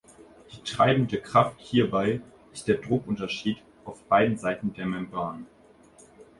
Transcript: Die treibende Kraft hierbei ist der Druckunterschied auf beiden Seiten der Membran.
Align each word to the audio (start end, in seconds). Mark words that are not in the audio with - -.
Die 0.51 0.63
treibende 0.63 1.21
Kraft 1.21 1.57
hierbei 1.61 2.21
ist 2.53 2.67
der 2.67 2.77
Druckunterschied 2.77 3.59
auf 3.85 4.01
beiden 4.05 4.35
Seiten 4.35 4.73
der 4.73 4.87
Membran. 4.87 5.45